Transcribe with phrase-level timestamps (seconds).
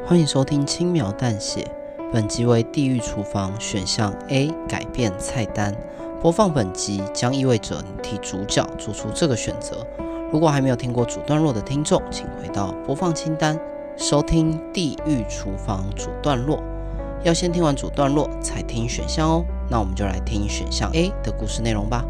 [0.00, 1.70] 欢迎收听轻描淡写，
[2.12, 5.76] 本集为地狱厨房选项 A 改变菜单。
[6.20, 9.86] 播放本集将意味着你替主角做出这个选择。
[10.32, 13.58] 如果还没有听过主段落的听众，请回到播放清单
[13.96, 16.60] 收听地狱厨房主段落。
[17.22, 19.44] 要先听完主段落才听选项哦。
[19.70, 22.04] 那我们就来听选项 A 的故事内容吧。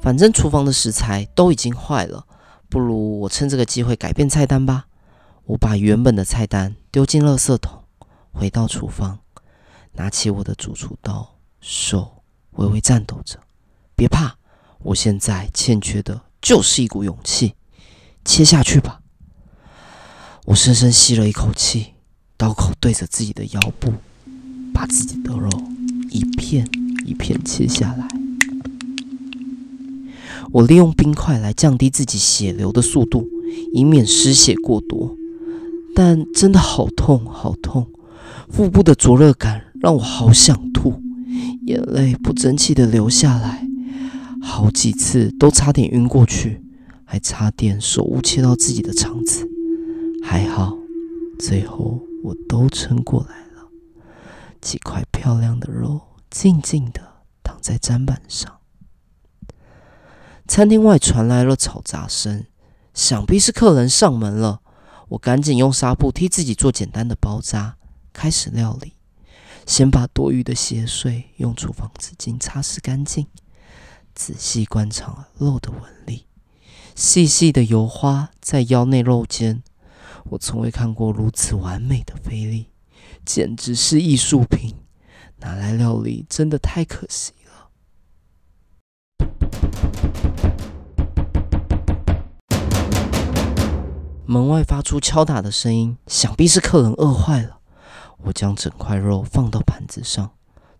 [0.00, 2.24] 反正厨房的食材都已经坏了，
[2.72, 4.86] 不如我趁这个机会改变菜单吧。
[5.44, 7.84] 我把原本的菜单丢进垃圾桶，
[8.32, 9.18] 回到厨房，
[9.92, 12.22] 拿起我的主厨刀，手
[12.52, 13.38] 微微颤抖着。
[13.94, 14.36] 别怕，
[14.78, 17.56] 我现在欠缺的就是一股勇气。
[18.24, 19.02] 切下去吧。
[20.46, 21.92] 我深深吸了一口气，
[22.38, 23.92] 刀口对着自己的腰部，
[24.72, 25.50] 把自己的肉
[26.08, 26.66] 一片
[27.04, 28.08] 一片切下来。
[30.52, 33.26] 我利用冰块来降低自己血流的速度，
[33.72, 35.16] 以免失血过多。
[35.94, 37.86] 但真的好痛，好痛！
[38.48, 41.02] 腹部的灼热感让我好想吐，
[41.66, 43.66] 眼泪不争气的流下来，
[44.42, 46.62] 好几次都差点晕过去，
[47.04, 49.48] 还差点手误切到自己的肠子。
[50.22, 50.76] 还好，
[51.38, 53.68] 最后我都撑过来了。
[54.60, 57.00] 几块漂亮的肉静静的
[57.42, 58.61] 躺在砧板上。
[60.48, 62.46] 餐厅外传来了嘈杂声，
[62.92, 64.60] 想必是客人上门了。
[65.10, 67.76] 我赶紧用纱布替自己做简单的包扎，
[68.12, 68.94] 开始料理。
[69.66, 73.26] 先把多余的血水用厨房纸巾擦拭干净，
[74.14, 76.26] 仔细观察肉的纹理，
[76.96, 79.62] 细细的油花在腰内肉间，
[80.30, 82.70] 我从未看过如此完美的菲力，
[83.24, 84.74] 简直是艺术品，
[85.38, 87.32] 拿来料理真的太可惜。
[94.32, 97.58] 门外发出敲打的声音，想必是客人饿坏了。
[98.22, 100.30] 我将整块肉放到盘子上，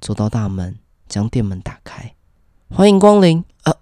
[0.00, 2.14] 走到大门，将店门打开，
[2.72, 3.44] 欢迎光临。
[3.64, 3.74] 呃，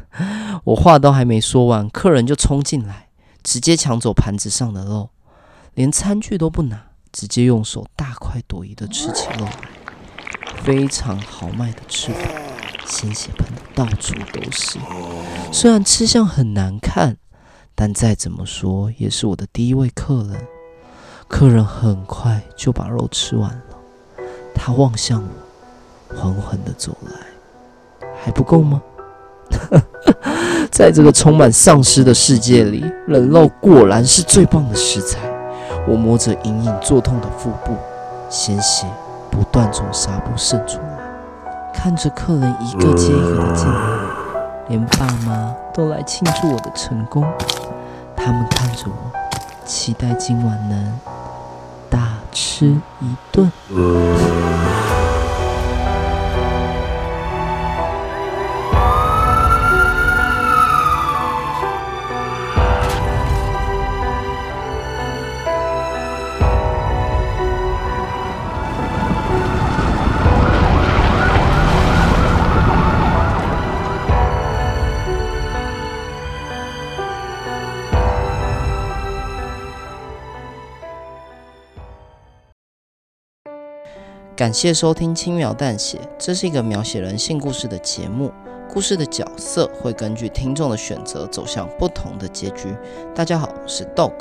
[0.64, 3.08] 我话都还没说完，客人就冲进来，
[3.42, 5.08] 直接抢走盘子上的肉，
[5.72, 9.48] 连餐具都不拿，直接用手大快朵颐的吃起肉，
[10.62, 12.20] 非常豪迈的吃法，
[12.84, 14.78] 鲜血喷的到处都是。
[15.50, 17.16] 虽然吃相很难看。
[17.82, 20.36] 但再怎么说，也是我的第一位客人。
[21.26, 23.62] 客人很快就把肉吃完了，
[24.54, 25.22] 他望向
[26.10, 28.06] 我，缓缓地走来。
[28.22, 28.82] 还不够吗？
[30.70, 35.18] 在这个充满丧尸的世界里，人肉果然是最棒的食材。
[35.88, 37.74] 我摸着隐隐作痛的腹部，
[38.28, 38.86] 鲜血
[39.30, 43.82] 不断从纱布渗出来，看着客人一个接一个的进来，
[44.68, 47.24] 连爸妈都来庆祝我的成功。
[48.22, 49.10] 他们看着我，
[49.64, 51.00] 期待今晚能
[51.88, 52.66] 大吃
[53.00, 53.50] 一顿。
[84.40, 88.32] 感谢收听轻描淡写，这是一个描写人性故事的节目。
[88.70, 92.74] 故事的角色会根据听众的选择走向不同的结局。
[93.14, 94.14] 大家好，我是 Dog。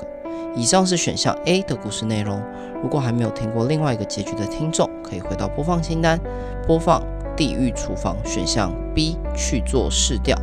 [0.58, 2.44] 以上是选项 A 的故事内容。
[2.84, 6.20] 如果还没有听过另外一个结局的听众，可以回到播放清单，
[6.68, 7.02] 播放
[7.38, 10.38] 《地狱厨房》选项 B 去做试调，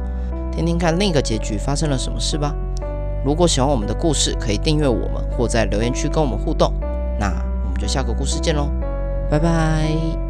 [0.51, 2.57] 听听看另一个结局发生了什么事吧。
[3.23, 6.73] 如果喜欢我们的故事，可以订阅我们或在留言区跟我们互动。
[7.21, 7.27] 那
[7.67, 8.71] 我们就下个故事见喽。
[9.29, 10.26] 拜拜。